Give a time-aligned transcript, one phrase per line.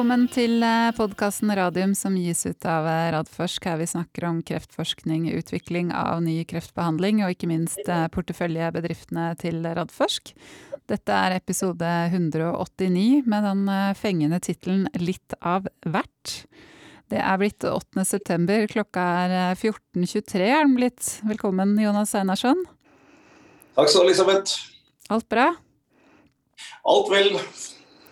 [0.00, 4.38] Velkommen til eh, podkasten Radium som gis ut av eh, Radforsk, her vi snakker om
[4.48, 10.30] kreftforskning, utvikling av ny kreftbehandling og ikke minst eh, porteføljebedriftene til Radforsk.
[10.88, 13.68] Dette er episode 189 med den
[14.00, 16.32] fengende tittelen Litt av hvert.
[17.12, 18.00] Det er blitt 8.
[18.08, 21.10] september, klokka er 14.23 er den blitt.
[21.28, 22.64] Velkommen, Jonas Einarsson.
[23.76, 24.56] Takk skal du ha, Elisabeth.
[25.12, 25.50] Alt bra?
[26.88, 27.36] Alt vel.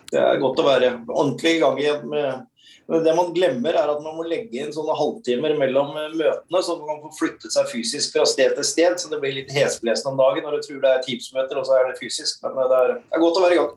[0.08, 2.46] Det er godt å være ordentlig i gang igjen med
[2.88, 6.88] det man glemmer, er at man må legge inn sånne halvtimer mellom møtene, så man
[6.88, 8.96] kan få flyttet seg fysisk fra sted til sted.
[8.96, 11.76] Så det blir litt hesblesende om dagen når du tror det er Teams-møter, og så
[11.76, 12.40] er det fysisk.
[12.46, 13.76] Men det er, det er, godt å være i gang.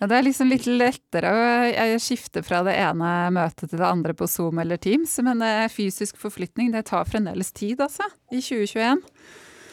[0.00, 4.18] Ja, Det er liksom litt lettere å skifte fra det ene møtet til det andre
[4.18, 8.10] på Zoom eller Teams, men fysisk forflytning det tar fremdeles tid, altså.
[8.34, 9.04] I 2021.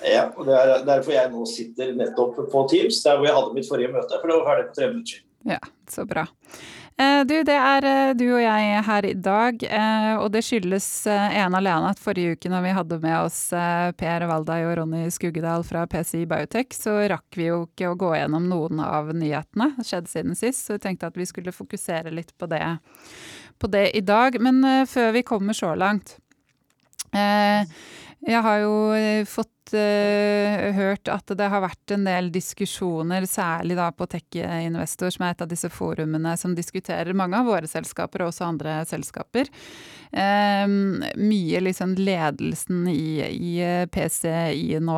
[0.05, 3.57] Ja, og det er derfor jeg nå sitter nettopp på Teams, der hvor jeg hadde
[3.57, 4.21] mitt forrige møte.
[4.21, 6.27] For det var ferdig på tre minutter ja, så bra.
[6.98, 10.87] Eh, du, det er eh, du og jeg her i dag, eh, og det skyldes
[11.07, 13.37] ene alene at forrige uke når vi hadde med oss
[14.01, 18.15] Per Valdai og Ronny Skuggedal fra PCI Biotech, så rakk vi jo ikke å gå
[18.17, 19.76] gjennom noen av nyhetene.
[19.77, 22.63] Det skjedde siden sist, så vi tenkte at vi skulle fokusere litt på det,
[23.61, 24.41] på det i dag.
[24.41, 26.17] Men før vi kommer så langt
[28.27, 28.71] Jeg har jo
[29.23, 35.23] fått uh, hørt at det har vært en del diskusjoner, særlig da på TechInvestor, som
[35.23, 39.48] er et av disse forumene som diskuterer mange av våre selskaper, og også andre selskaper.
[40.11, 43.53] Um, mye liksom ledelsen i, i
[43.95, 44.98] PCI nå.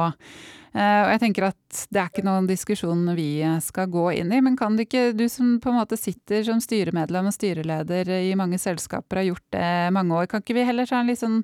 [0.73, 4.39] Uh, og jeg tenker at det er ikke noen diskusjon vi skal gå inn i,
[4.41, 8.33] men kan du ikke, du som på en måte sitter som styremedlem og styreleder i
[8.37, 11.43] mange selskaper, har gjort det mange år, kan ikke vi heller ta en litt sånn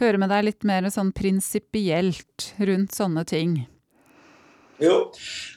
[0.00, 3.64] høre med deg litt mer sånn prinsipielt rundt sånne ting.
[4.82, 4.94] Jo,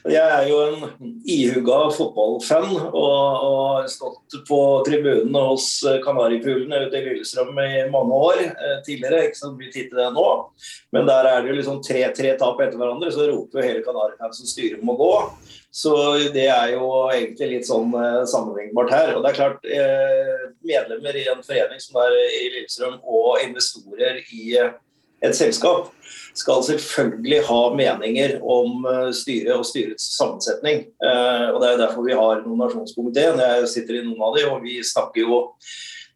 [0.06, 3.16] jeg er jo en ihuga fotballfan og,
[3.48, 5.66] har stått på tribunene hos
[6.04, 9.24] Kanarifuglene ute i Lillestrøm i mange år eh, tidligere.
[9.26, 10.26] Ikke så mye tid til det nå,
[10.94, 13.86] men der er det jo liksom tre, tre tap etter hverandre, så roper jo hele
[13.86, 15.12] Kanarifansen styret må gå.
[15.74, 15.92] Så
[16.32, 19.16] det er jo egentlig litt sånn eh, sammenlignbart her.
[19.16, 24.22] Og det er klart, eh, medlemmer i en forening som er i Lillestrøm, og investorer
[24.30, 24.76] i eh,
[25.24, 25.90] et selskap,
[26.38, 30.84] skal selvfølgelig ha meninger om eh, styret og styrets sammensetning.
[31.02, 33.40] Eh, og Det er derfor vi har nominasjonskomiteen.
[33.42, 35.40] Jeg sitter i noen av de, og vi snakker jo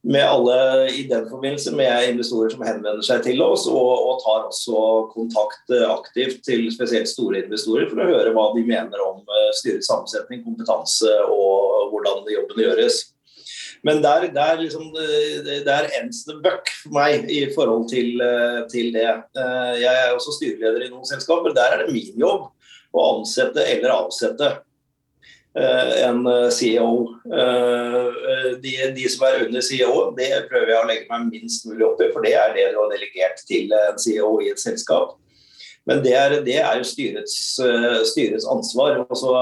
[0.02, 0.56] med alle
[0.90, 5.74] i den forbindelse med investorer som henvender seg til oss, og, og, tar også kontakt
[5.74, 9.22] eh, aktivt til spesielt store investorer for å høre hva de mener om
[9.58, 13.02] styrets sammensetning, kompetanse og hvordan jobben gjøres.
[13.82, 18.20] Men der, der, liksom, det er ends the buck for meg i forhold til,
[18.70, 19.08] til, det.
[19.82, 21.50] Jeg er også styreleder i noen selskaper.
[21.56, 22.52] Der er det min jobb
[22.94, 24.52] å ansette eller avsette.
[25.58, 27.14] Eh, en eh, CEO.
[27.24, 31.84] Eh, de, de, som er under CEO, det prøver jeg å legge meg minst mulig
[31.84, 35.18] opp i, for det er det du har delegert til en CEO i et selskap.
[35.88, 37.36] Men det er, det er jo styrets,
[38.12, 39.02] styrets, ansvar.
[39.02, 39.32] og så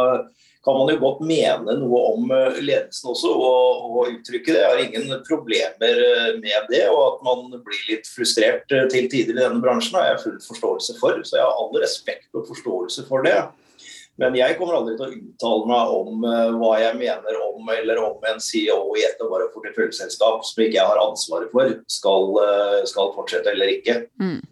[0.65, 2.27] kan man jo godt mene noe om
[2.61, 4.59] ledelsen også, og, og, uttrykke det.
[4.61, 6.03] Jeg har ingen problemer
[6.43, 6.83] med det.
[6.93, 10.99] Og at man blir litt frustrert til tider i denne bransjen, har jeg full forståelse
[11.01, 11.23] for.
[11.25, 13.39] Så jeg har all respekt og forståelse for det.
[14.21, 16.25] Men jeg kommer aldri til å uttale meg om
[16.61, 20.77] hva jeg mener om eller om en CEO i et av våre porteføljeselskap som ikke
[20.77, 22.35] jeg har ansvaret for, skal,
[22.91, 24.03] skal fortsette eller ikke.
[24.21, 24.43] Mm.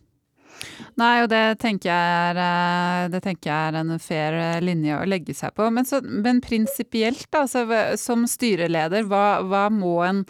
[0.98, 5.34] Nei, og det tenker, er, eh, det tenker jeg er, en fair linje å legge
[5.36, 5.68] seg på.
[5.70, 5.86] Men,
[6.24, 7.62] men prinsipielt, altså,
[8.00, 10.24] som styreleder, hva, hva må en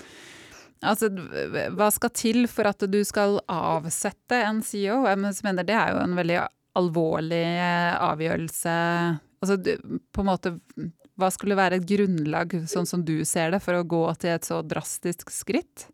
[0.78, 1.08] Altså,
[1.74, 5.00] hva skal til for at du skal avsette en CEO?
[5.08, 6.36] Jeg mener det er jo en veldig
[6.78, 7.40] alvorlig
[7.98, 8.74] avgjørelse
[9.42, 10.52] Altså på en måte
[11.18, 14.46] Hva skulle være et grunnlag, sånn som du ser det, for å gå til et
[14.46, 15.88] så drastisk skritt?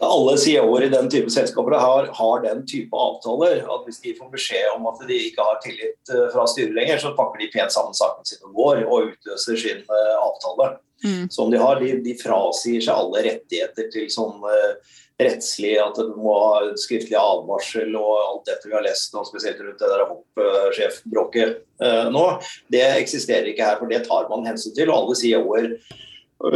[0.00, 3.60] Alle CEO-er i den type selskaper har, har, den type avtaler.
[3.64, 7.02] at Hvis de får beskjed om at de ikke har tillit eh, fra styret lenger,
[7.02, 10.70] så pakker de pent sammen saken sin og går og utløser sin uh, avtale.
[11.04, 11.28] Mm.
[11.32, 11.80] Som de har.
[11.80, 17.16] De, de, frasier seg alle rettigheter til sånn uh, rettslig, at du må ha skriftlig
[17.18, 22.26] advarsel og alt dette vi har lest nå, spesielt rundt det der hoppsjefbråket eh, nå,
[22.72, 23.80] det eksisterer ikke her.
[23.80, 24.90] For det tar man hensyn til.
[24.90, 26.06] og Alle CEO-er eh,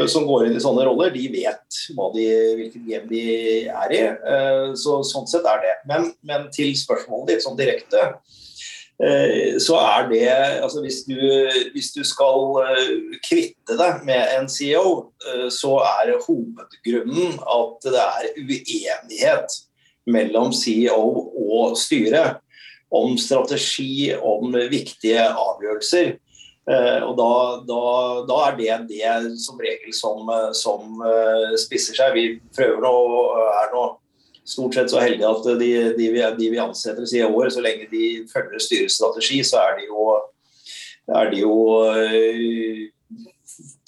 [0.09, 1.81] som går inn i sånne roller, de vet
[2.15, 3.25] de, hvilket game de
[3.69, 4.01] er i.
[4.07, 5.75] Eh, så, sånn sett er det.
[5.91, 8.09] Men, men til spørsmålet ditt sånn direkte.
[9.03, 10.27] Eh, så er det
[10.63, 11.19] altså hvis du,
[11.75, 12.93] hvis du, skal eh,
[13.27, 19.59] kvitte deg med en CEO, eh, så er hovedgrunnen at det er uenighet
[20.07, 21.01] mellom CEO
[21.35, 22.39] og styret
[22.95, 26.15] om strategi, om viktige avgjørelser.
[26.65, 27.33] Uh, og da,
[27.69, 27.81] da,
[28.25, 32.17] da, er det det som regel som, som uh, spisser seg.
[32.17, 32.25] Vi
[32.57, 32.95] prøver nå,
[33.61, 33.85] er nå
[34.45, 36.09] stort sett så heldige at de, de,
[36.39, 40.09] de vi ansetter i år, så lenge de følger styrets strategi, så er de jo,
[41.21, 41.55] er de jo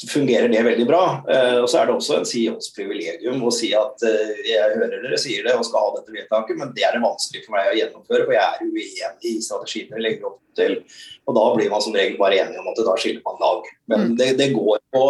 [0.09, 1.03] fungerer det veldig bra.
[1.29, 5.03] Uh, og så er det også en CEOs privilegium å si at uh, jeg hører
[5.03, 7.71] dere sier det og skal ha dette vedtaket, men det er det vanskelig for meg
[7.73, 10.79] å gjennomføre, for jeg er uenig i strategien dere legger opp til.
[11.27, 13.71] Og da blir man som regel bare enig om at da skiller man lag.
[13.91, 14.17] Men mm.
[14.21, 15.05] det, det, går på,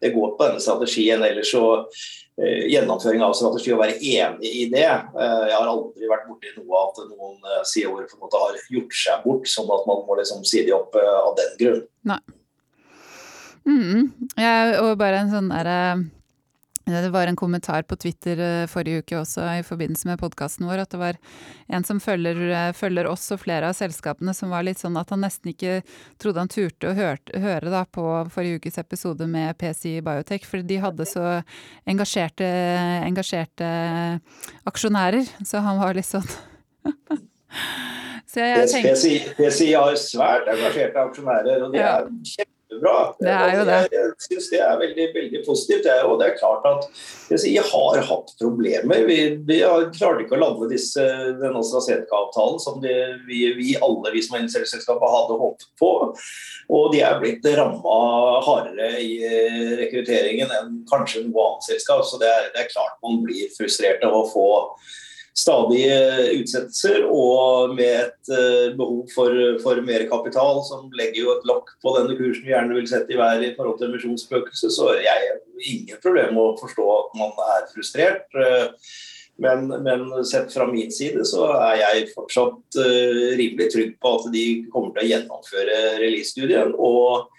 [0.00, 1.24] det, går på, denne strategien.
[1.28, 4.88] Ellers så uh, gjennomføring av strategi og være enig i det.
[4.88, 9.90] jeg har aldri vært borti noe at noen CEO-er har gjort seg bort, sånn at
[9.90, 11.84] man må liksom si de opp av den grunn.
[12.08, 12.22] Nei.
[13.68, 14.10] Mm.
[14.40, 15.78] Ja, og bare en sånn derre
[16.84, 20.82] det var en kommentar på Twitter eh, forrige uke også i forbindelse med podkasten vår,
[20.82, 21.18] at det var
[21.70, 25.12] en som følger, eh, følger, oss og flere av selskapene, som var litt sånn at
[25.14, 25.80] han nesten ikke
[26.18, 30.66] trodde han turte å høre, høre da på forrige ukes episode med PCI Biotech, for
[30.66, 31.26] de hadde så
[31.86, 32.48] engasjerte,
[33.06, 33.68] engasjerte
[34.66, 35.28] aksjonærer.
[35.46, 36.26] Så han var litt sånn
[38.32, 39.34] Så jeg, jeg tenkte...
[39.36, 42.06] PCI, har svært engasjerte aksjonærer, og de er
[42.72, 43.14] kjempebra.
[43.18, 43.78] Det er jo det.
[43.78, 45.86] Jeg, jeg syns det er veldig, veldig positivt.
[46.06, 46.88] og det er klart at
[47.30, 49.04] jeg har hatt problemer.
[49.06, 49.58] Vi, vi
[49.96, 51.02] klarte ikke å lande disse,
[51.40, 52.96] denne AstraZeneca-avtalen som det,
[53.28, 55.92] vi, vi, alle vi som er selskapet hadde håpet på.
[56.72, 59.12] Og de er blitt ramma hardere i
[59.80, 62.04] rekrutteringen enn kanskje noe annet selskap.
[62.06, 64.50] Så det er, det er klart man blir frustrert av å få
[65.32, 65.96] stadige
[66.36, 71.72] utsettelser og med et uh, behov for, for, mer kapital, som legger jo et lokk
[71.84, 75.08] på denne kursen vi gjerne vil sette i været i forhold til emisjonsspøkelset, Så jeg
[75.08, 78.28] har ingen problem med å forstå at man er frustrert.
[78.36, 78.68] Uh,
[79.42, 84.28] men, men, sett fra min side så er jeg fortsatt uh, rimelig trygg på at
[84.34, 86.76] de kommer til å gjennomføre release-studien.
[86.76, 87.32] og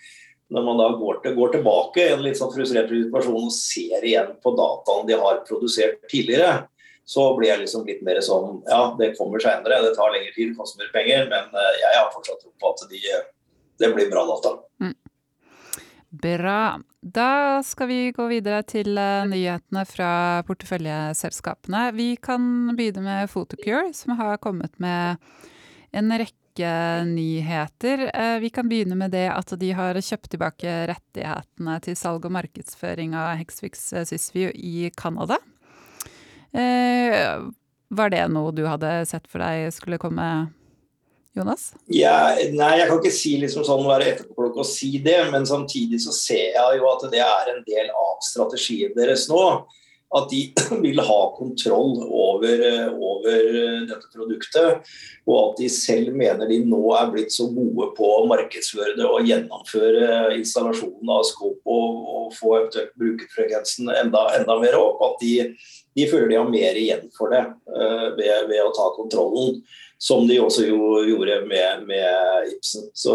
[0.54, 4.04] når man da går, til, går tilbake i en litt sånn frustrert situasjon og ser
[4.06, 6.68] igjen på dataene de har produsert tidligere,
[7.06, 10.54] så blir jeg liksom litt mer sånn Ja, det kommer seinere, det tar lengre tid,
[10.54, 13.02] det koster mer penger, men eh, jeg har fortsatt tro på at de,
[13.84, 14.56] det blir bra data.
[14.84, 14.96] Mm.
[16.24, 16.60] Bra.
[17.02, 17.32] Da
[17.66, 20.12] skal vi gå videre til uh, nyhetene fra
[20.48, 21.88] porteføljeselskapene.
[21.98, 25.18] Vi kan begynne med Photocure, som har kommet med
[25.92, 26.40] en rekke
[27.10, 28.06] nyheter.
[28.40, 33.18] Vi kan begynne med det at de har kjøpt tilbake rettighetene til salg og markedsføring
[33.18, 35.42] av Hexfix Sysview i Canada.
[36.54, 37.40] Eh,
[37.94, 40.26] var det noe du hadde sett for deg skulle komme,
[41.34, 41.72] Jonas?
[41.90, 46.02] Ja, nei, jeg kan ikke si liksom sånn være etterpåklok og si det, men samtidig
[46.04, 49.42] så ser jeg jo at det er en del av strategien deres nå.
[50.14, 50.42] At de
[50.86, 52.64] vil ha kontroll over,
[52.94, 53.40] over,
[53.90, 54.90] dette produktet.
[55.28, 59.08] Og at de selv mener de nå er blitt så gode på å markedsføre det
[59.08, 65.02] og gjennomføre installasjonen av skop og, og få eventuelt brukerfrekvensen enda, enda mer opp.
[65.08, 65.54] At de
[65.96, 69.62] de føler de har mer igjen for det uh, ved, ved, å ta kontrollen.
[70.04, 72.90] Som de også jo, gjorde med, med, Ibsen.
[72.98, 73.14] Så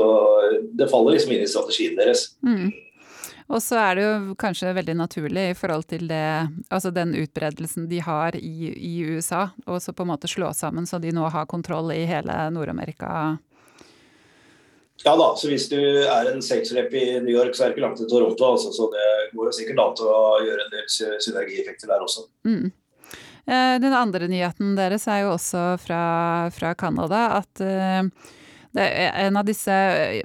[0.79, 2.31] det faller liksom inn i strategien deres.
[2.41, 2.71] Mm.
[3.49, 7.87] Og så er det jo kanskje veldig naturlig i forhold til det, altså den utbredelsen
[7.89, 11.25] de har i, i USA, og så på en måte slå sammen så de nå
[11.33, 13.39] har kontroll i hele Nord-Amerika
[15.05, 17.85] ja da, så hvis du er en sexrep i New York, så er det ikke
[17.85, 18.49] langt til Toronto.
[18.57, 20.89] Altså, så det går jo sikkert an til å gjøre en del
[21.23, 22.25] synergieffekter der også.
[22.49, 22.73] Mm.
[23.47, 26.03] Eh, den andre nyheten deres er jo også fra,
[26.55, 27.23] fra Canada.
[27.39, 28.35] At uh,
[28.77, 29.73] det er en av disse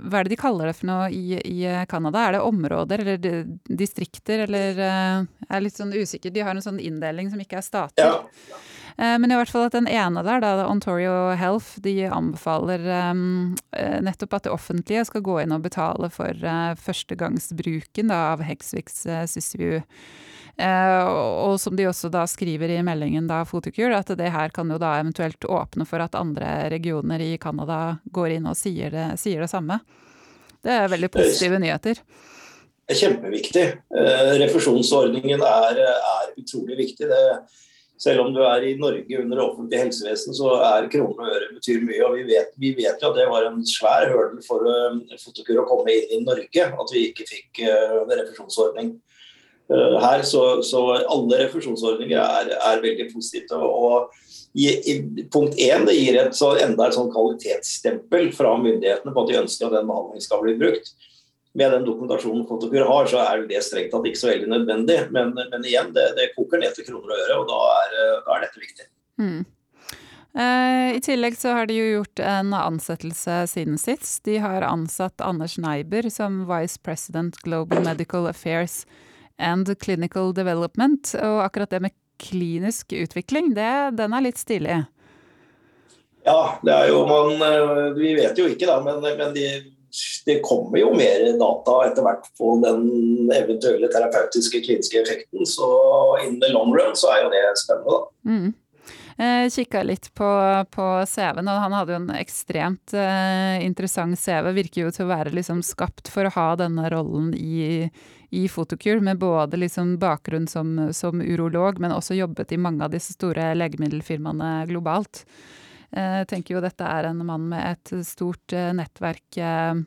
[0.03, 2.25] Hva er det de kaller det for noe i, i Canada?
[2.27, 6.33] Er det områder eller distrikter eller Jeg er litt sånn usikker.
[6.33, 8.03] De har en sånn inndeling som ikke er stater.
[8.03, 8.61] Ja.
[8.97, 13.55] Eh, men i hvert fall at den ene der, da, Ontario Health, de anbefaler um,
[14.05, 19.03] nettopp at det offentlige skal gå inn og betale for uh, førstegangsbruken da, av Hexvix
[19.09, 19.81] uh, Sysview.
[20.53, 21.07] Uh,
[21.49, 24.77] og som de også da skriver i meldingen da, Fotokur, at det her kan jo
[24.77, 29.41] da eventuelt åpne for at andre regioner i Canada går inn og sier det, sier
[29.41, 29.79] det samme.
[30.63, 31.97] Det er veldig positive nyheter.
[32.83, 33.63] Det er kjempeviktig.
[33.95, 37.09] Uh, refusjonsordningen er, er, utrolig viktig.
[37.09, 37.23] Det
[38.03, 41.47] selv om du er i Norge under det offentlige helsevesen, så er kroner og øre
[41.55, 42.01] betyr mye.
[42.05, 45.63] og Vi vet, vi vet jo at det var en svær hørdel for uh, Fotokur
[45.63, 47.63] å komme inn i Norge, at vi ikke fikk
[48.11, 48.93] refusjonsordning.
[49.71, 53.59] Uh, her, så, så, alle refusjonsordninger er, er veldig positive.
[53.59, 54.11] og
[54.53, 54.97] i, i,
[55.33, 59.39] punkt én, Det gir et, så enda et sånn kvalitetsstempel fra myndighetene på at de
[59.39, 60.93] ønsker at den behandlingen skal bli brukt
[61.53, 64.95] med den dokumentasjonen Fotokur har, så er det strengt tatt ikke så veldig nødvendig.
[65.13, 68.37] Men, men igjen, det, det, koker ned til kroner og øre, og da er, da
[68.37, 68.87] er dette viktig.
[69.21, 69.43] Mm.
[70.33, 74.23] I tillegg så har de jo gjort en ansettelse siden sist.
[74.25, 78.81] De har ansatt Anders Neiber som Vice President Global Medical Affairs
[79.39, 81.15] and Clinical Development.
[81.21, 84.83] Og akkurat det med klinisk utvikling, det, den er litt stilig.
[86.23, 87.41] Ja, det er jo man
[87.97, 89.47] Vi vet jo ikke, da, men, men de
[90.25, 95.45] det kommer jo mer data etter hvert på den eventuelle terapeutiske kliniske effekten.
[95.45, 95.69] Så
[96.25, 98.31] in the long run så er jo det spennende, da.
[98.31, 98.53] Mm.
[99.17, 100.29] Eh, Kikka litt på,
[100.73, 104.49] på CV-en, og han hadde jo en ekstremt eh, interessant CV.
[104.57, 107.91] Virker jo til å være liksom skapt for å ha denne rollen i,
[108.33, 112.93] i Fotokur, med både liksom bakgrunn som, som urolog, men også jobbet i mange av
[112.93, 115.21] disse store legemiddelfirmaene globalt.
[115.93, 119.83] Jeg eh, tenker jo dette er en mann med et stort eh, nettverk, eh,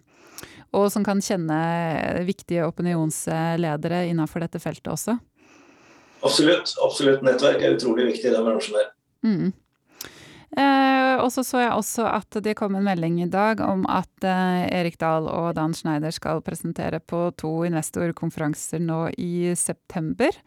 [0.78, 1.58] og som kan kjenne
[2.28, 5.16] viktige opinionsledere innenfor dette feltet også.
[6.22, 6.76] Absolutt.
[6.86, 7.26] absolutt.
[7.26, 8.92] Nettverk er utrolig viktig i den bransjen der.
[9.26, 9.50] Mm.
[10.54, 14.24] Eh, og så så jeg også at det kom en melding i dag om at
[14.24, 20.38] eh, Erik Dahl og Dan Schneider skal presentere på to investorkonferanser nå i september.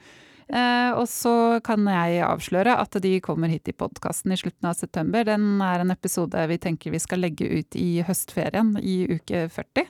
[0.49, 4.79] Eh, og så kan jeg avsløre at de kommer hit i podkasten i slutten av
[4.79, 5.27] september.
[5.27, 9.89] Den er en episode vi tenker vi skal legge ut i høstferien i uke 40.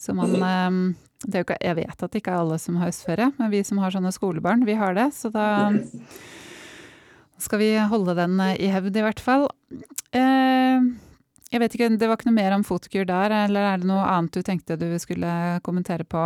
[0.00, 0.80] Så man eh,
[1.26, 3.52] det er jo ikke, Jeg vet at det ikke er alle som har høstferie, men
[3.52, 5.08] vi som har sånne skolebarn, vi har det.
[5.16, 5.68] Så da
[7.42, 9.48] skal vi holde den i hevd, i hvert fall.
[10.16, 10.90] Eh,
[11.52, 14.04] jeg vet ikke, Det var ikke noe mer om fotokur der, eller er det noe
[14.04, 16.22] annet du tenkte du skulle kommentere på?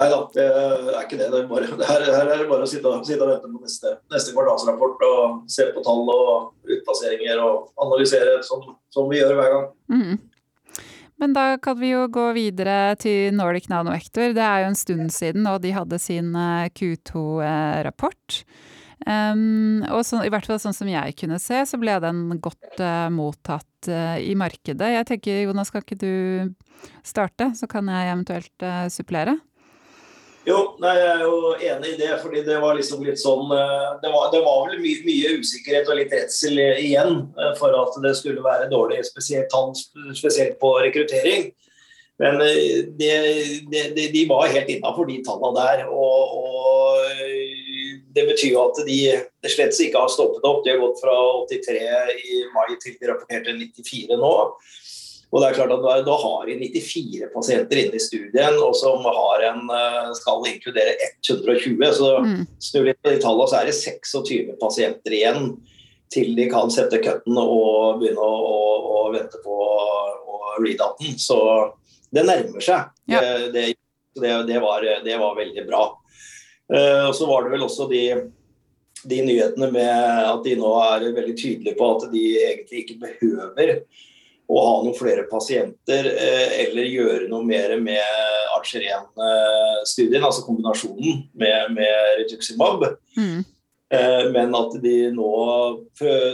[0.00, 1.26] Nei da, det er ikke det.
[1.28, 3.92] det er bare, her, her, er det bare å sitte, sitte og vente på neste,
[4.08, 9.52] neste, kvartalsrapport og se på tall og utplasseringer og analysere som, som vi gjør hver
[9.52, 9.66] gang.
[9.92, 10.86] Mm.
[11.20, 14.32] Men da kan vi jo gå videre til Nordic Nanovector.
[14.32, 18.40] Det er jo en stund siden, og de hadde sin eh, Q2-rapport.
[19.08, 22.82] Um, og så, i hvert fall sånn som jeg kunne se, så ble den godt
[22.82, 24.90] uh, mottatt uh, i markedet.
[24.92, 26.50] Jeg tenker, Jonas, skal ikke du
[27.06, 29.38] starte, så kan jeg eventuelt uh, supplere?
[30.44, 32.12] Jo, nei, jeg er jo enig i det.
[32.20, 33.50] fordi det var liksom litt sånn
[34.00, 37.18] Det var, det var vel mye, mye usikkerhet og litt redsel igjen
[37.60, 39.52] for at det skulle være dårlig, spesielt,
[40.16, 41.50] spesielt på rekruttering.
[42.24, 43.10] Men de,
[43.68, 45.84] de, de var helt innafor de tallene der.
[45.92, 47.60] Og, og,
[48.14, 50.64] det betyr jo at de slett ikke har stoppet opp.
[50.64, 51.16] De har gått fra
[51.50, 51.80] 83
[52.18, 54.32] i mai til de rapporterte 94 nå.
[55.30, 59.04] Og det er klart at Da har vi 94 pasienter inne i studien, og som
[59.06, 61.92] en, eh, skal inkludere 120.
[61.94, 62.46] Så mm.
[62.58, 65.52] snur litt på de tallene, så er det 26 pasienter igjen
[66.10, 68.58] til de kan sette cutten og begynne å, å,
[68.90, 69.58] å vente på
[70.58, 71.14] readouten.
[71.18, 71.38] Så
[72.10, 72.90] det nærmer seg.
[73.06, 73.20] Ja.
[73.22, 73.74] Det,
[74.18, 75.84] det, det, var, det, var, veldig bra.
[76.70, 78.04] Uh, og så var det vel også de,
[79.10, 79.90] de nyhetene med
[80.30, 83.80] at de nå er veldig tydelige på at de egentlig ikke behøver
[84.50, 88.02] å ha noen flere pasienter eh, eller gjøre noe mer med
[88.56, 92.82] Archer-1-studien, altså kombinasjonen med, med Rituximab.
[93.14, 93.44] Mm.
[93.94, 95.30] Eh, men at de nå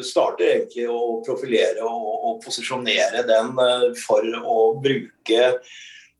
[0.04, 5.52] starter egentlig å profilere og, og posisjonere den eh, for å bruke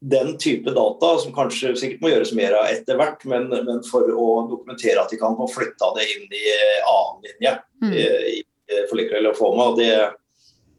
[0.01, 4.05] den type data, som kanskje sikkert må gjøres mer av etter hvert, men, men, for
[4.13, 6.45] å dokumentere at de kan få flytta det inn i
[6.85, 7.95] annen linje mm.
[7.97, 9.71] i, i follicular lymphoma.
[9.79, 9.91] Det,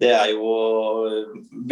[0.01, 0.51] det er jo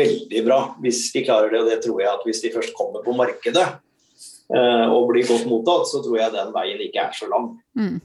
[0.01, 1.61] veldig bra hvis de klarer det.
[1.61, 5.47] Og det tror jeg at hvis de først kommer på markedet eh, og blir godt
[5.51, 7.51] mottatt, så tror jeg den veien ikke er så lang.
[7.77, 7.99] Mm.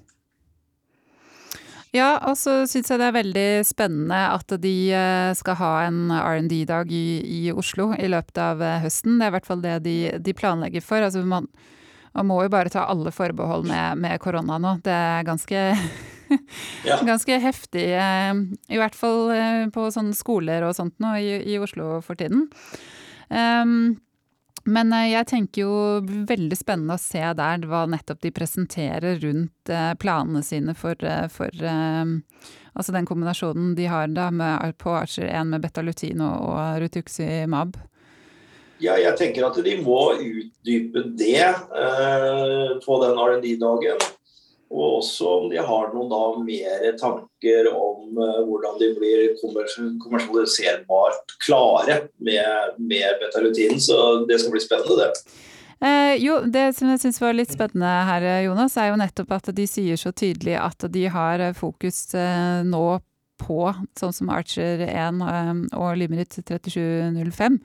[1.91, 6.13] Ja, og så syns jeg det er veldig spennende at de eh, skal ha en
[6.15, 9.19] R&D-dag i, i, Oslo i løpet av eh, høsten.
[9.19, 11.03] Det er i hvert fall det de, de planlegger for.
[11.03, 11.49] Altså man,
[12.15, 14.77] man, må jo bare ta alle forbehold med, med korona nå.
[14.87, 15.65] Det er ganske
[16.87, 17.01] ja.
[17.03, 19.35] Ganske heftig, eh, i hvert fall
[19.75, 22.47] på sånne skoler og sånt nå i, i Oslo for tiden.
[23.31, 23.99] Um,
[24.73, 25.75] men eh, jeg tenker jo
[26.31, 30.99] veldig spennende å se der hva nettopp de presenterer rundt planene sine for,
[31.31, 36.83] for altså den kombinasjonen de har da med, på Archer 1 med betalutin og, og
[36.83, 37.79] Rutuximab.
[38.81, 44.01] Ja, jeg tenker at de må utdype det eh, på den R&D-dagen.
[44.71, 51.35] Og også om de har noen da mer tanker om uh, hvordan de blir kommersialiserbart
[51.43, 53.83] klare med, med betalutinen.
[53.83, 55.11] Så det skal bli spennende, det.
[55.81, 59.49] Eh, jo, det som jeg syns var litt spennende her, Jonas, er jo nettopp at
[59.57, 62.85] de sier så tydelig at de har fokus eh, nå
[63.41, 63.59] på,
[63.99, 67.59] sånn som Archer 1 eh, og Limerick 3705.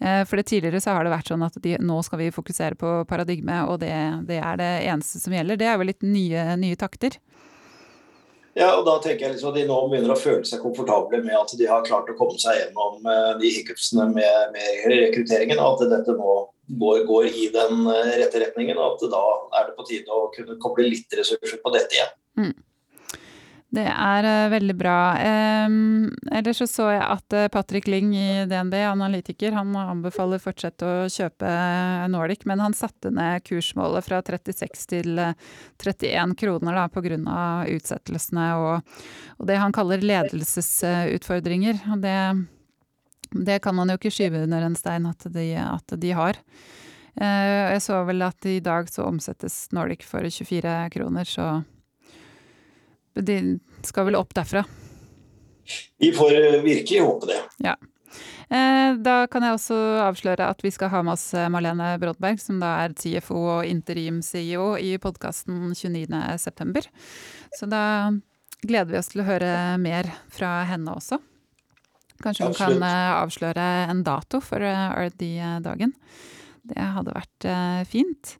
[0.00, 2.78] Eh, for det tidligere så har det vært sånn at de, nå skal vi fokusere
[2.78, 3.94] på paradigme, og det,
[4.28, 5.60] det, er det eneste som gjelder.
[5.60, 7.18] Det er vel litt nye, nye takter?
[8.52, 11.38] Ja, og da tenker jeg liksom at De nå begynner å føle seg komfortable med
[11.38, 15.60] at de har klart å komme seg gjennom eh, de hiccupsene med, med rekrutteringen.
[15.62, 16.34] og At dette nå
[16.82, 18.76] går, går, i den rette retningen.
[18.76, 19.24] og at Da
[19.60, 22.14] er det på tide å kunne koble litt ressurser på dette igjen.
[22.42, 22.52] Mm.
[23.72, 24.96] Det er uh, veldig bra.
[25.64, 30.84] Um, ellers så så jeg at uh, Patrick Ling i DNB, analytiker, han anbefaler fortsatt
[30.84, 31.48] å kjøpe
[32.12, 35.32] Nordic, men han satte ned kursmålet fra 36 til uh,
[35.80, 37.16] 31 kroner da, pga.
[37.72, 38.92] utsettelsene og,
[39.38, 41.80] og, det han kaller ledelsesutfordringer.
[41.96, 42.16] Og det,
[43.32, 46.44] det, kan man jo ikke skyve under en stein at de, at de har.
[47.16, 51.62] jeg så vel at i dag så omsettes Nordic for 24 kroner, så
[53.14, 53.38] de
[53.86, 54.64] skal vel opp derfra?
[55.98, 57.40] Vi får eh, virkelig håpe det.
[57.56, 57.76] Ja.
[58.52, 62.40] Eh, da kan jeg også avsløre at vi skal ha med oss eh, Marlene Brodberg,
[62.42, 66.84] som da er TFO og interim-CEO i podkasten 29.9.
[67.56, 67.84] Så da
[68.62, 69.52] gleder vi oss til å høre
[69.82, 71.20] mer fra henne også.
[72.22, 75.96] Kanskje hun kan avsløre en dato for RD-dagen.
[76.68, 77.46] Det hadde vært
[77.90, 78.36] fint.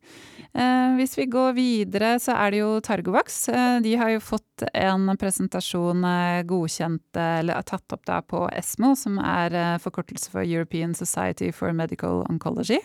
[0.53, 3.49] Eh, hvis vi går videre, så er det jo Targovax.
[3.49, 8.93] Eh, de har jo fått en presentasjon eh, godkjent, eller tatt opp da på ESMO,
[8.99, 12.81] som er forkortelse for European Society for Medical Oncology.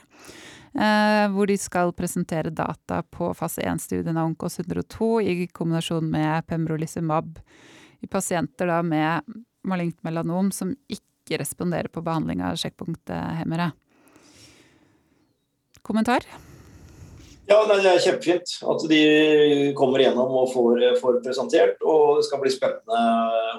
[0.78, 7.40] Hvor de skal presentere data på fase 1-studien av Onkos 102 i kombinasjon med pembrolizumab
[8.04, 9.26] i pasienter da med
[9.66, 13.72] malignt melanom som ikke responderer på behandling av sjekkpunkthemmere.
[15.88, 16.26] Kommentar?
[17.48, 19.04] Ja, nei, Det er kjempefint at de
[19.78, 21.80] kommer gjennom og får, får, presentert.
[21.80, 23.04] Og det skal bli spennende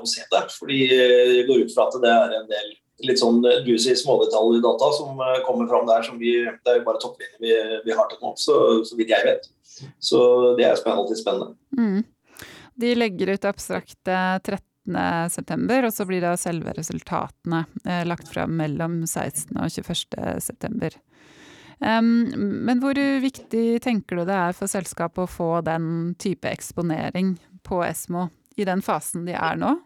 [0.03, 0.45] å se det.
[0.53, 2.69] fordi det går ut fra at det er en del
[3.09, 6.05] litt sånn juicy smådetaljdata som kommer fram der.
[6.05, 7.57] som vi, Det er jo bare topplinjer vi,
[7.87, 9.49] vi, har til nå, så, så, vidt jeg vet.
[10.03, 10.21] Så
[10.59, 11.55] det er spennende, alltid spennende.
[11.79, 12.03] Mm.
[12.79, 14.65] De legger ut abstrakte 13.
[15.29, 19.53] September, og så blir da selve resultatene eh, lagt fram mellom 16.
[19.61, 20.95] og 21.9.
[21.79, 27.37] Men hvor viktig tenker du det er for selskapet å få den type eksponering
[27.67, 29.77] på Esmo i den fasen de er nå?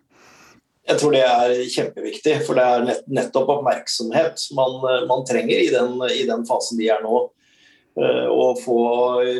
[0.88, 5.94] Jeg tror det er kjempeviktig, for det er nettopp oppmerksomhet man, man trenger i den,
[6.10, 7.20] i den, fasen de er nå.
[7.92, 8.78] Og å få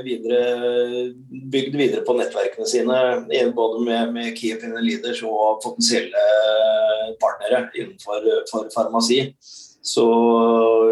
[0.04, 0.42] videre,
[1.50, 2.98] bygd videre på nettverkene sine,
[3.56, 6.26] både med, med Key Opinion Leaders og potensielle
[7.22, 8.28] partnere innenfor
[8.76, 9.24] farmasi.
[9.82, 10.02] Så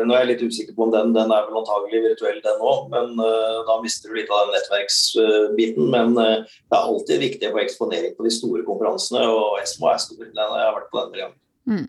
[0.03, 2.88] nå er jeg litt usikker på om den, den er vel antagelig virtuell den òg,
[2.90, 5.90] men uh, da mister du litt av den nettverksbiten.
[5.94, 9.92] Men uh, det er alltid viktig å få eksponering på de store konferansene, og Esmo
[9.92, 10.24] er stor.
[10.24, 11.37] Den, jeg har vært på den en gang.
[11.70, 11.87] Mm.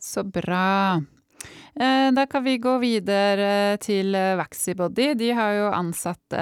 [0.00, 0.70] Så bra.
[1.72, 5.12] Eh, da kan vi gå videre til Vaxibody.
[5.16, 6.34] De har jo ansatt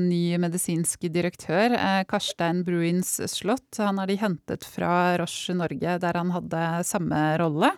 [0.00, 1.74] ny medisinsk direktør,
[2.08, 3.68] Karstein Bruins Slott.
[3.82, 7.74] Han har de hentet fra Roche Norge, der han hadde samme rolle.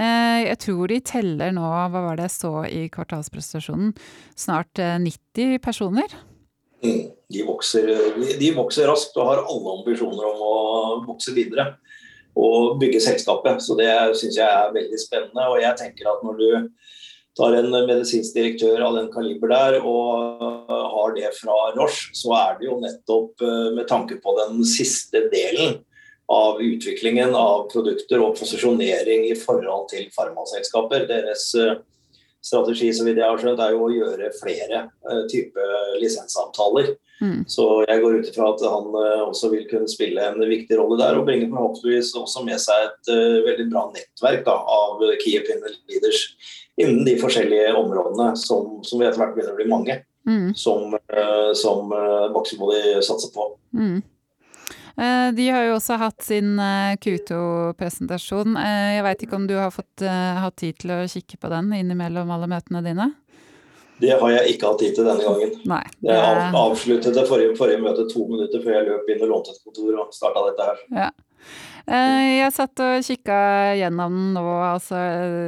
[0.00, 3.92] Eh, jeg tror de teller nå, hva var det jeg så i kvartalsprestasjonen,
[4.38, 6.14] snart 90 eh, personer.
[6.80, 7.90] Mm, de, vokser,
[8.40, 10.54] de vokser raskt og har alle ambisjoner om å
[11.04, 11.74] vokse videre
[12.40, 13.60] og bygge selskapet.
[13.60, 15.50] Så det syns jeg er veldig spennende.
[15.52, 16.48] Og jeg tenker at når du
[17.36, 22.58] tar en medisinsk direktør av den kaliber der og har det fra Roche, så er
[22.58, 25.80] det jo nettopp eh, med tanke på den siste delen
[26.30, 31.08] av utviklingen av produkter og posisjonering i forhold til farmaselskaper.
[31.08, 31.78] Deres eh,
[32.38, 36.92] strategi så vidt jeg har skjønt, er jo å gjøre flere type typer lisensavtaler.
[37.20, 37.42] Mm.
[37.50, 40.96] Så jeg går ut ifra at han uh, også vil kunne spille en viktig rolle
[41.02, 43.10] der, og bringe forhåpentligvis også med seg et
[43.44, 46.22] veldig bra nettverk da, av key opinion leaders
[46.80, 49.98] innen de forskjellige områdene som, som vi etter hvert begynner å bli mange,
[50.30, 50.54] mm.
[50.56, 50.96] som,
[51.60, 51.92] som
[52.32, 53.50] Boxybody satser på.
[53.76, 54.00] Mm.
[55.00, 58.56] Eh, de har jo også hatt sin eh, Q2-presentasjon.
[58.60, 61.72] Eh, jeg veit ikke om du har fått hatt tid til å kikke på den
[61.78, 63.06] innimellom alle møtene dine?
[64.00, 65.56] Det har jeg ikke hatt tid til denne gangen.
[65.68, 65.82] Nei.
[66.04, 69.64] Jeg avsluttet det forrige, forrige møte to minutter før jeg løp inn og lånte et
[69.64, 70.86] kontor og starta dette her.
[71.02, 71.10] Ja.
[71.90, 73.36] Jeg satt og kikka
[73.80, 75.00] gjennom den nå, altså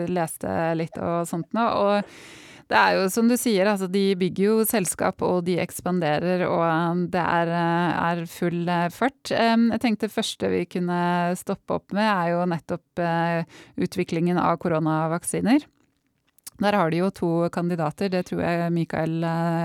[0.08, 1.64] leste litt og sånt nå.
[1.64, 2.14] og
[2.72, 6.62] det er jo som du sier, altså de bygger jo selskap og de ekspanderer og
[6.64, 9.28] um, det er, uh, er full uh, fart.
[9.28, 11.02] Um, jeg tenkte det første vi kunne
[11.38, 15.68] stoppe opp med er jo nettopp uh, utviklingen av koronavaksiner.
[16.62, 19.24] Der har de jo to kandidater, det tror jeg Mikael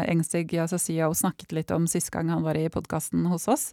[0.09, 3.65] Engstig, altså CEO, snakket litt om sist gang han var i podkasten hos oss.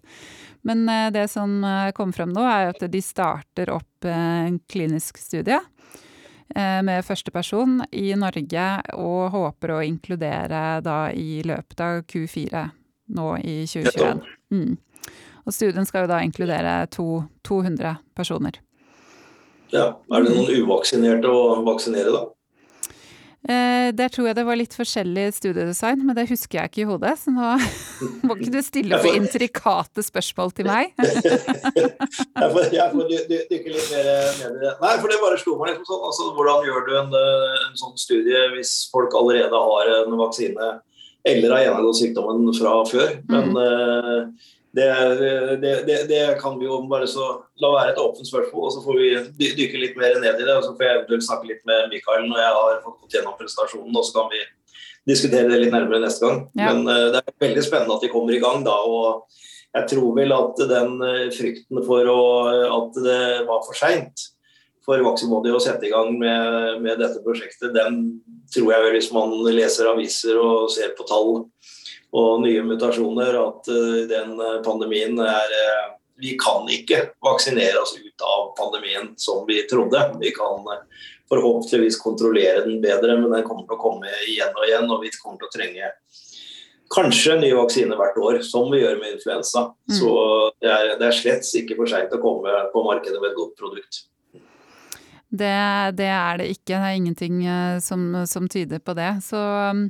[0.66, 0.82] Men
[1.14, 1.62] det som
[1.96, 6.13] kom frem nå, er at de starter opp en klinisk studie Eh,
[6.54, 8.66] med førsteperson i Norge,
[9.00, 12.64] og håper å inkludere da i løpet av Q4
[13.16, 14.20] nå i 2021.
[14.54, 14.76] Mm.
[15.44, 18.60] Og studien skal jo da inkludere to, 200 personer.
[19.74, 22.24] Ja, Er det noen uvaksinerte å vaksinere, da?
[23.44, 26.86] Eh, der tror jeg det var litt forskjellig studiedesign, men det husker jeg ikke i
[26.88, 27.12] hodet.
[27.20, 27.50] Så nå
[28.26, 30.94] må ikke du stille for intrikate spørsmål til meg.
[31.02, 34.72] jeg får, jeg får dykke litt mer ned i det.
[34.80, 36.02] Nei, for det bare slo meg liksom sånn.
[36.08, 40.72] Altså, hvordan gjør du en, en, sånn studie hvis folk allerede har en vaksine
[41.24, 43.14] eller har gjennomgått sykdommen fra før?
[43.28, 43.60] Men mm.
[43.60, 44.88] uh, det,
[45.62, 47.28] det, det, det, kan vi jo bare så
[47.62, 50.56] la være et åpent spørsmål, og så får vi dykke litt mer ned i det.
[50.56, 53.94] og Så får jeg eventuelt snakke litt med Mikael når jeg har fått gjennom presentasjonen,
[53.94, 54.42] og så kan vi
[55.06, 56.44] diskutere det litt nærmere neste gang.
[56.58, 56.72] Ja.
[56.72, 58.74] Men uh, det er veldig spennende at vi kommer i gang da.
[58.74, 59.40] og
[59.74, 62.20] jeg tror vel at den eh, frykten for å,
[62.76, 64.28] at det var for seint
[64.84, 68.20] for Vaxibody å sette i gang med, med, dette prosjektet, den
[68.54, 71.46] tror jeg vel hvis man leser aviser og ser på tall
[72.14, 77.96] og nye mutasjoner, at uh, den eh, pandemien er uh, Vi kan ikke vaksinere oss
[77.98, 79.98] ut av pandemien som vi trodde.
[80.20, 80.62] Vi kan
[81.28, 84.86] forhåpentligvis kontrollere den bedre, men den kommer til å komme igjen og igjen.
[84.94, 85.90] Og vi kommer til å trenge
[86.94, 89.66] kanskje nye vaksiner hvert år, som vi gjør med influensa.
[89.90, 89.96] Mm.
[89.98, 90.14] Så
[90.62, 93.58] det er, det er slett ikke for seint å komme på markedet med et godt
[93.58, 94.04] produkt.
[95.34, 96.76] Det, det, er det ikke.
[96.76, 99.08] Det er ingenting eh, som, som tyder på det.
[99.26, 99.38] Så
[99.74, 99.82] mm,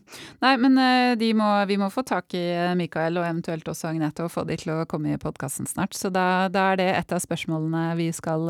[0.44, 4.24] nei, men eh, må, vi må få tak i eh, Mikael og eventuelt også Agnete
[4.24, 5.96] og få de til å komme i podkasten snart.
[5.96, 8.48] Så da, da, er det et av spørsmålene vi skal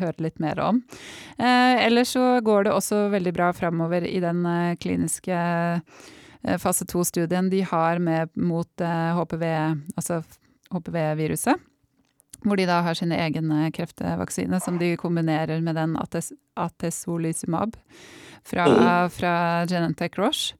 [0.00, 0.80] høre litt mer om.
[1.36, 4.44] Eh, ellers så går det også veldig bra framover i den
[4.80, 5.36] kliniske
[6.58, 9.44] fase to-studien de har med mot HPV,
[9.94, 10.22] altså
[10.74, 11.60] HPV-viruset.
[12.42, 17.76] Hvor de da har sine egne eh, kreftvaksine som de kombinerer med den ates atesolizumab
[18.44, 18.66] fra,
[19.08, 19.34] fra
[19.70, 20.56] Genentech Roche.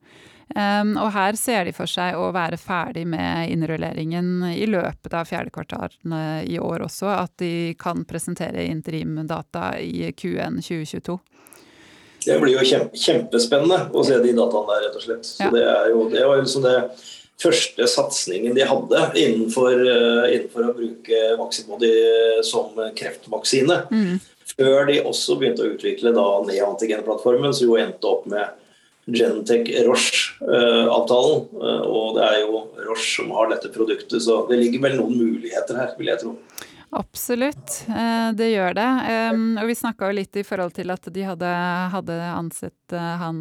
[0.52, 5.28] Um, og her ser de for seg å være ferdig med innrulleringen i løpet av
[5.28, 5.94] fjerde kvartal
[6.44, 7.08] i år også.
[7.08, 11.16] At de kan presentere interimdata i Q1 2022.
[12.26, 15.26] Det blir jo kjempespennende å se de dataene der, rett og slett.
[15.26, 15.50] Så ja.
[15.54, 16.76] det, er jo, det var jo liksom det
[17.42, 21.92] første satsingen de hadde innenfor, uh, innenfor å bruke Vaxibody
[22.46, 23.82] som kreftvaksine.
[23.92, 24.18] Mm.
[24.52, 28.58] Før de også begynte å utvikle da neantigenplattformen, som jo endte opp med
[29.10, 31.46] Genentech Roche-avtalen.
[31.58, 35.18] Uh, og det er jo Roche som har dette produktet, så det ligger vel noen
[35.18, 36.36] muligheter her, vil jeg tro.
[36.92, 38.88] Absolutt, eh, det gjør det.
[39.62, 41.52] Og vi snakka litt i forhold til at de hadde,
[41.94, 43.40] hadde ansett eh, han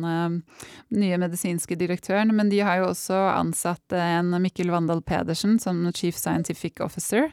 [0.95, 6.15] nye medisinske direktøren, men de har jo også ansatt en Mikkel Wandal Pedersen som Chief
[6.15, 7.27] Scientific Officer.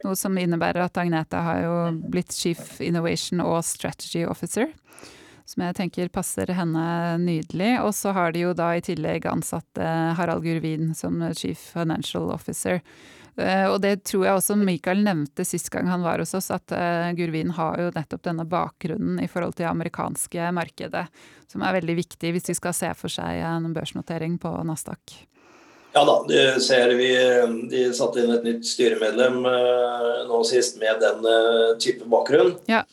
[0.00, 1.76] Noe som innebærer at Agnete har jo
[2.08, 4.70] blitt Chief Innovation og Strategy Officer.
[5.44, 6.84] Som jeg tenker passer henne
[7.20, 7.74] nydelig.
[7.82, 12.30] Og så har de jo da i tillegg ansatt eh, Harald Gurvin som Chief Financial
[12.32, 12.80] Officer.
[13.40, 16.74] Eh, og det tror jeg også Michael nevnte sist gang han var hos oss, at
[16.74, 21.06] uh, Gurvin har jo nettopp denne bakgrunnen i forhold til det amerikanske markedet,
[21.50, 25.16] som er veldig viktig hvis de skal se for seg en børsnotering på Nasdaq.
[25.90, 27.08] Ja da, det ser vi.
[27.72, 31.26] De satte inn et nytt styremedlem uh, nå sist med den
[31.82, 32.54] type bakgrunn.
[32.70, 32.84] Ja.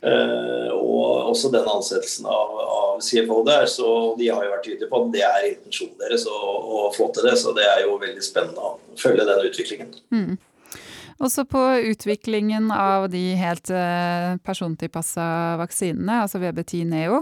[0.00, 3.66] Uh, og også den ansettelsen av, av, CFO der.
[3.68, 3.86] Så
[4.18, 7.28] de har jo vært tydelige på at det er intensjonen deres å, å, få til
[7.28, 7.34] det.
[7.40, 9.92] Så det er jo veldig spennende å følge den utviklingen.
[10.12, 10.38] Mm.
[11.20, 11.60] Også på
[11.90, 15.26] utviklingen av de helt uh, persontilpassa
[15.60, 17.18] vaksinene, altså VB10 Neo,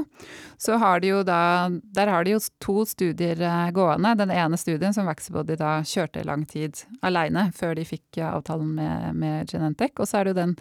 [0.59, 4.15] så har de jo da Der har de jo to studier uh, gående.
[4.23, 9.19] Den ene studien som Vaxibody da kjørte lang tid aleine før de fikk avtalen med,
[9.19, 9.99] med Genentech.
[9.99, 10.57] Og så er det jo den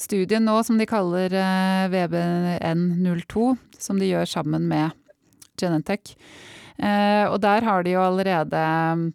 [0.00, 4.94] studien nå som de kaller eh, VBN02, som de gjør sammen med
[5.60, 6.14] Genentech.
[6.76, 8.64] Eh, og der har de jo allerede
[9.00, 9.06] mm,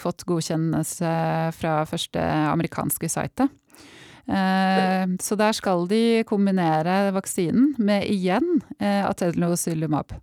[0.00, 1.12] fått godkjennelse
[1.58, 3.48] fra første amerikanske site.
[4.30, 10.14] Eh, så der skal de kombinere vaksinen med igjen atelocylumab.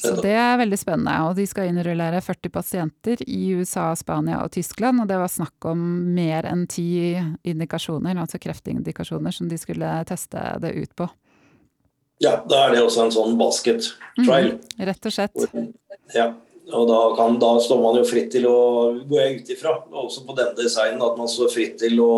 [0.00, 1.14] Så det er veldig spennende.
[1.26, 5.02] Og de skal innrullere 40 pasienter i USA, Spania og Tyskland.
[5.02, 5.82] Og det var snakk om
[6.16, 7.12] mer enn ti
[7.48, 11.08] indikasjoner, altså kreftindikasjoner, som de skulle teste det ut på.
[12.22, 14.54] Ja, da er det også en sånn basket trial.
[14.54, 15.44] Mm, rett og slett.
[16.14, 16.28] Ja,
[16.72, 18.58] og da, kan, da, står man jo fritt til å
[19.10, 19.74] gå ut ifra,
[20.04, 22.14] også på denne designen, at man står fritt til å,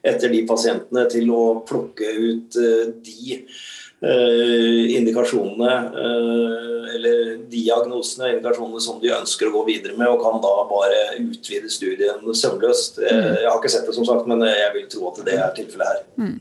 [0.00, 8.32] etter de pasientene, til å plukke ut uh, de Eh, indikasjonene eh, eller diagnosene og
[8.36, 12.98] indikasjonene som de ønsker å gå videre med, og kan da bare utvide studien sømløst.
[12.98, 13.28] Eh, mm.
[13.44, 15.92] Jeg har ikke sett det, som sagt, men jeg vil tro at det er tilfellet
[15.92, 16.02] her.
[16.18, 16.36] Mm.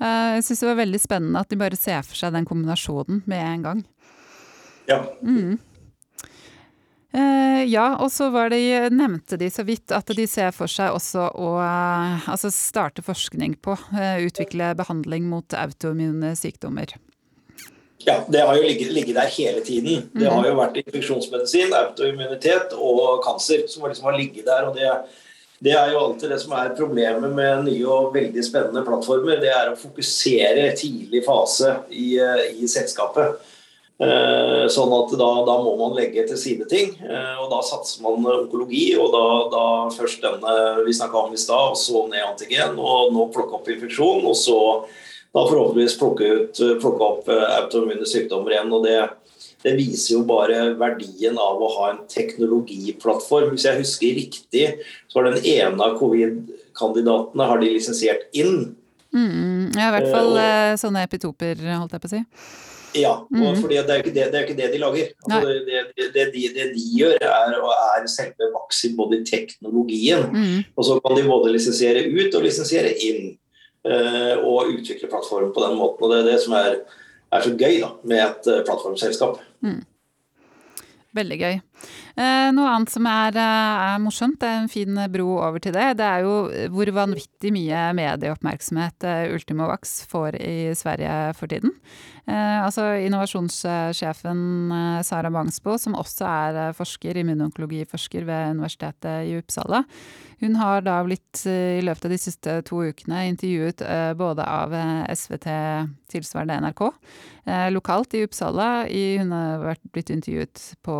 [0.00, 3.42] Jeg syns det var veldig spennende at de bare ser for seg den kombinasjonen med
[3.44, 3.82] en gang.
[4.88, 5.02] Ja.
[5.20, 5.58] Mm.
[7.12, 8.62] Eh, ja, og så de,
[8.94, 13.56] nevnte de så vidt at de ser for seg også å eh, altså starte forskning
[13.64, 16.94] på eh, utvikle behandling mot autoimmune sykdommer.
[18.06, 20.06] Ja, det har jo ligget, ligget, der hele tiden.
[20.14, 24.70] Det har jo vært infeksjonsmedisin, autoimmunitet og kanser som liksom har ligget der.
[24.70, 24.88] og det,
[25.58, 29.42] det, er jo alltid det som er problemet med nye og veldig spennende plattformer.
[29.42, 32.14] Det er å fokusere tidlig fase i,
[32.56, 33.42] i selskapet.
[34.00, 36.94] Eh, sånn at da, da, må man legge til side ting.
[37.04, 40.54] Eh, og da satser man onkologi, og da, da først denne
[40.86, 44.38] vi snakka om i stad, og så ned antigen, og nå plukke opp infeksjon, og
[44.40, 44.56] så
[45.30, 48.72] da forhåpentligvis plukke, ut, plukke opp eh, autoimmune sykdommer igjen.
[48.72, 48.96] og det,
[49.66, 53.52] det viser jo bare verdien av å ha en teknologiplattform.
[53.52, 54.66] Hvis jeg husker riktig,
[55.12, 58.72] så var den ene av covid-kandidatene har de lisensiert inn.
[59.12, 62.24] Mm, ja, i hvert fall uh, sånne epitoper, holdt jeg på å si.
[62.96, 63.60] Ja, mm.
[63.60, 65.12] fordi det det, det er ikke det de lager.
[65.26, 65.82] Altså, det,
[66.14, 70.26] det, de, det, de, gjør, er, er selve Vaxibody-teknologien.
[70.32, 70.64] Mm.
[70.76, 73.36] Og så kan de både lisensiere ut og lisensiere inn.
[73.80, 76.04] Eh, og utvikle plattformen på den måten.
[76.04, 76.74] og Det er det som er,
[77.32, 79.38] er så gøy da, med et eh, plattformselskap.
[79.64, 79.80] Mm.
[81.16, 81.54] Veldig gøy.
[82.16, 85.88] Eh, noe annet som er, er, morsomt, det er en fin bro over til det,
[86.00, 91.76] det er jo hvor vanvittig mye medieoppmerksomhet Ultimovax får i Sverige for tiden.
[92.30, 94.40] Eh, altså Innovasjonssjefen
[94.76, 99.82] eh, Sara Bangsbo, som også er eh, forsker, immunonkologiforsker ved Universitetet i Uppsala,
[100.40, 103.82] hun har da blitt i løpet av de siste to ukene intervjuet
[104.16, 104.72] både av
[105.12, 105.48] SVT,
[106.08, 106.80] tilsvarende NRK,
[107.74, 108.86] lokalt i Uppsala.
[108.88, 110.96] hun har blitt intervjuet på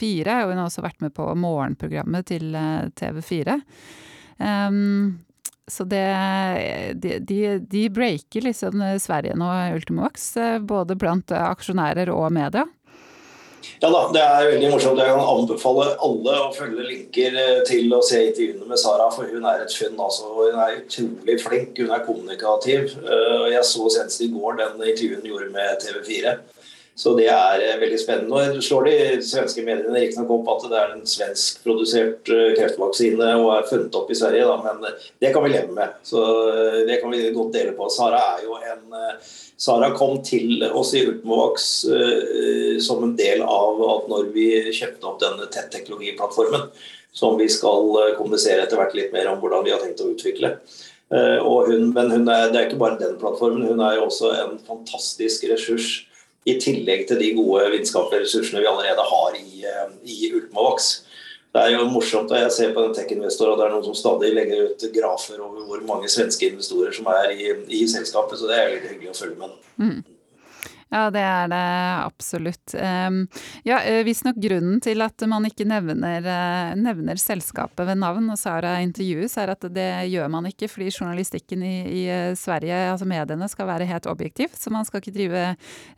[0.00, 2.56] TV4, og hun har også vært med på morgenprogrammet til
[3.00, 3.60] TV4.
[4.40, 5.20] Um,
[5.70, 6.06] så det,
[6.94, 12.66] de, de, de, breaker liksom Sverige nå, Ultimovax, eh, både blant aksjonærer og media.
[13.80, 15.00] Ja da, det er veldig morsomt.
[15.00, 19.28] Jeg kan anbefale alle å følge linker eh, til å se intervjuene med Sara, for
[19.28, 19.98] hun er et funn.
[20.00, 20.28] Altså.
[20.36, 22.96] Hun er utrolig flink, hun er kommunikativ.
[23.00, 26.34] Eh, jeg så senest i går den intervjuen hun gjorde med TV4.
[26.98, 28.40] Så det er eh, veldig spennende.
[28.54, 33.52] Nå slår de svenske mediene riktignok opp at det er en svenskprodusert eh, kreftvaksine og
[33.54, 35.94] er funnet opp i Sverige, da, men eh, det kan vi leve med.
[36.04, 36.20] Så
[36.88, 37.88] det kan vi godt dele på.
[37.94, 38.98] Sara er jo en
[39.60, 45.04] Sara kom til oss i Ultimovax uh, som en del av at når vi kjøpte
[45.04, 46.62] opp denne tett-teknologiplattformen,
[47.12, 50.54] som vi skal kommunisere etter hvert litt mer om hvordan vi har tenkt å utvikle.
[51.12, 54.32] Uh, hun, men hun er, det er ikke bare den plattformen, hun er jo også
[54.38, 55.92] en fantastisk ressurs
[56.48, 60.90] i tillegg til de gode vitenskapelige vi allerede har i, eh, i Ultimovax.
[61.50, 64.30] Det er jo morsomt og jeg ser på tech-investor, og det er noen som stadig
[64.36, 67.48] legger ut grafer over hvor mange svenske investorer som er i,
[67.80, 69.56] i selskapet, så det er veldig hyggelig å følge med.
[69.82, 69.96] Mm.
[70.90, 71.64] Ja, det er det
[72.02, 72.74] absolutt.
[72.74, 78.38] Ja, eh, Visstnok grunnen til at man ikke nevner, eh, nevner, selskapet ved navn og
[78.38, 83.06] Sara intervjues, er at det gjør man ikke fordi journalistikken i, i, eh, Sverige, altså
[83.06, 84.50] mediene, skal være helt objektiv.
[84.58, 85.44] Så man skal ikke drive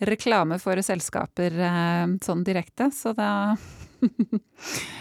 [0.05, 1.57] reklame for selskaper
[2.21, 2.91] sånn direkte.
[2.93, 3.57] Så da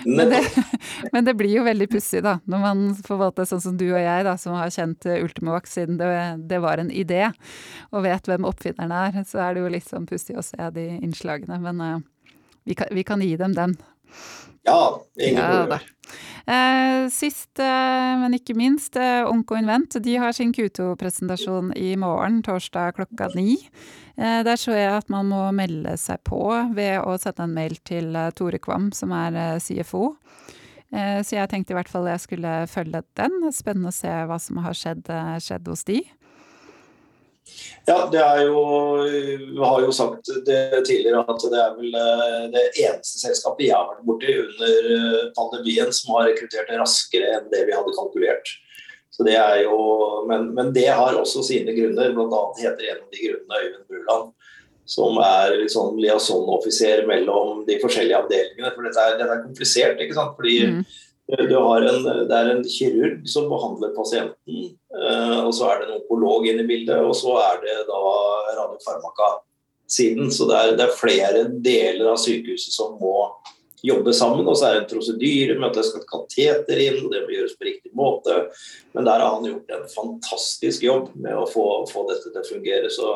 [0.05, 0.41] men, det,
[1.13, 4.25] men, det, blir jo veldig pussig, da, når man forvalter sånn som du og jeg,
[4.27, 6.09] da, som har kjent Ultimovac siden det,
[6.51, 7.27] det, var en idé,
[7.91, 9.23] og vet hvem oppfinneren er.
[9.27, 11.59] Så er det jo litt sånn pussig å se de innslagene.
[11.63, 11.97] Men uh,
[12.67, 13.77] vi, kan, vi, kan, gi dem den.
[14.67, 15.41] Ja, ingen.
[15.41, 15.79] Ja,
[16.45, 19.95] Eh, sist, eh, men ikke minst, eh, Onko Invent.
[20.03, 23.59] De har sin Q2-presentasjon i morgen, torsdag klokka ni.
[24.17, 26.41] Eh, der så jeg at man må melde seg på
[26.75, 30.15] ved å sette en mail til Tore Kvam, som er CFO.
[30.91, 33.31] Så jeg tenkte i hvert fall jeg skulle følge den.
[33.55, 35.07] Spennende å se hva som har skjedd,
[35.39, 36.01] skjedd hos de.
[37.87, 38.61] Ja, det er jo
[39.03, 41.95] Vi har jo sagt det tidligere at det er vel
[42.53, 47.65] det eneste selskapet jeg har vært borti under pandemien som har rekruttert raskere enn det
[47.69, 48.53] vi hadde kalkulert.
[49.11, 49.77] Så det er jo,
[50.29, 52.13] men, men, det har også sine grunner.
[52.15, 54.29] Blant annet heter en av de grunnene Øyvind Bruland,
[54.87, 58.71] som er liksom liaison-offiser mellom de forskjellige avdelingene.
[58.71, 60.37] For dette er, dette er komplisert, ikke sant.
[60.39, 60.79] Fordi mm.
[61.39, 66.47] En, det er en kirurg som behandler pasienten, eh, og så er det en onkolog
[66.49, 68.01] inne i bildet, og så er det da
[68.57, 70.31] radiofarmaka-siden.
[70.33, 73.15] Så det er, det er flere deler av sykehuset som må
[73.81, 74.47] jobbe sammen.
[74.47, 77.23] Og så er det en prosedyre med at det skal et kateter inn, og det
[77.25, 78.37] må gjøres på riktig måte.
[78.95, 82.49] Men der har han gjort en fantastisk jobb med å få, få dette til å
[82.49, 82.91] fungere.
[82.93, 83.13] Så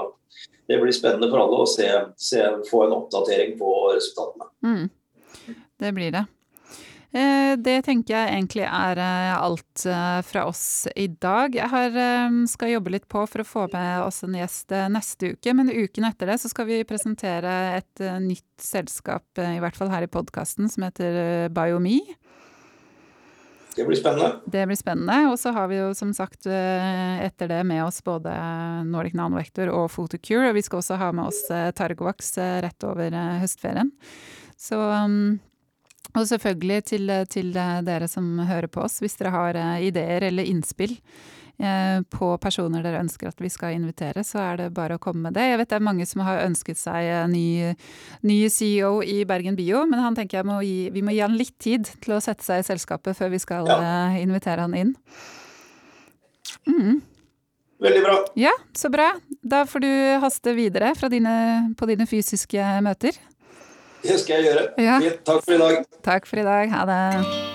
[0.70, 4.50] det blir spennende for alle å se, se, få en oppdatering på resultatene.
[4.66, 5.60] Mm.
[5.80, 6.26] Det blir det.
[7.16, 9.84] Det tenker jeg egentlig er alt
[10.28, 11.56] fra oss i dag.
[11.56, 11.96] Jeg har,
[12.52, 16.10] skal jobbe litt på for å få med oss en gjest neste uke, men uken
[16.10, 20.68] etter det så skal vi presentere et nytt selskap, i hvert fall her i podkasten,
[20.68, 22.02] som heter BioMe.
[23.76, 24.40] Det blir spennende.
[24.46, 25.18] Det blir spennende.
[25.32, 28.32] Og så har vi jo som sagt etter det med oss både
[28.88, 30.48] Nordic Nanovektor og Photocure.
[30.50, 31.42] Og vi skal også ha med oss
[31.76, 33.92] Targovax rett over høstferien.
[34.56, 34.80] Så
[36.16, 40.96] Og selvfølgelig til, til dere som hører på oss, hvis dere har ideer eller innspill
[42.12, 45.38] på personer dere ønsker at vi skal invitere, så er det bare å komme med
[45.38, 45.46] det.
[45.48, 47.72] Jeg vet det er mange som har ønsket seg ny,
[48.28, 51.38] ny CEO i Bergen Bio, men han tenker jeg må gi, vi må gi han
[51.40, 53.94] litt tid til å sette seg i selskapet før vi skal ja.
[54.20, 54.96] invitere han inn.
[56.68, 57.00] Mm.
[57.86, 58.18] Veldig bra.
[58.40, 59.14] Ja, så bra.
[59.44, 59.92] Da får du
[60.24, 61.36] haste videre dine,
[61.78, 63.18] på dine fysiske møter.
[64.08, 64.66] Det skal jeg gjøre.
[64.78, 65.00] Ja.
[65.26, 65.84] Takk for i dag.
[66.06, 66.72] Takk for i dag.
[66.72, 67.55] Ha det.